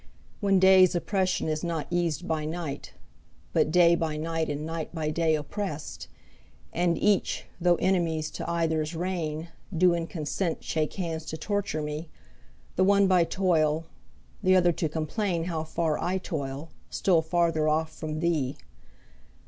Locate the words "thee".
18.21-18.57